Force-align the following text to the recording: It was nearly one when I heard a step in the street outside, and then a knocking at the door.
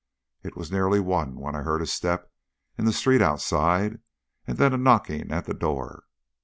It 0.41 0.55
was 0.57 0.71
nearly 0.71 0.99
one 0.99 1.35
when 1.39 1.53
I 1.55 1.61
heard 1.61 1.79
a 1.79 1.85
step 1.85 2.31
in 2.75 2.85
the 2.85 2.91
street 2.91 3.21
outside, 3.21 3.99
and 4.47 4.57
then 4.57 4.73
a 4.73 4.77
knocking 4.77 5.29
at 5.29 5.45
the 5.45 5.53
door. 5.53 6.05